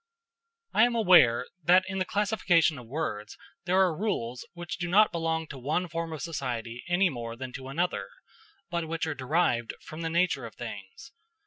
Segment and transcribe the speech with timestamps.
[0.73, 5.11] I am aware that in the classification of words there are rules which do not
[5.11, 8.09] belong to one form of society any more than to another,
[8.71, 11.11] but which are derived from the nature of things.